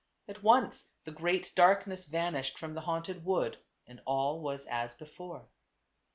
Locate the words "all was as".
4.07-4.95